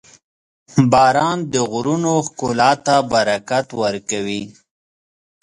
[0.91, 4.43] •باران د غرونو ښکلا ته برکت ورکوي.